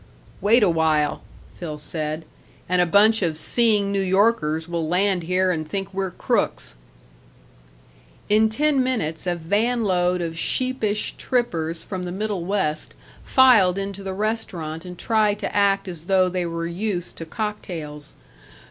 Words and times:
"Wait 0.41 0.63
a 0.63 0.69
while," 0.69 1.21
Phil 1.53 1.77
said, 1.77 2.25
"and 2.67 2.81
a 2.81 2.87
bunch 2.87 3.21
of 3.21 3.37
Seeing 3.37 3.91
New 3.91 4.01
Yorkers 4.01 4.67
will 4.67 4.87
land 4.87 5.21
here 5.21 5.51
and 5.51 5.69
think 5.69 5.93
we're 5.93 6.09
crooks." 6.09 6.73
In 8.27 8.49
ten 8.49 8.81
minutes 8.83 9.27
a 9.27 9.35
van 9.35 9.83
load 9.83 10.19
of 10.19 10.39
sheepish 10.39 11.13
trippers 11.19 11.83
from 11.83 12.05
the 12.05 12.11
Middle 12.11 12.45
West 12.45 12.95
filed 13.23 13.77
into 13.77 14.01
the 14.01 14.15
restaurant 14.15 14.85
and 14.85 14.97
tried 14.97 15.37
to 15.37 15.55
act 15.55 15.87
as 15.87 16.05
though 16.05 16.29
they 16.29 16.47
were 16.47 16.65
used 16.65 17.15
to 17.19 17.25
cocktails. 17.27 18.15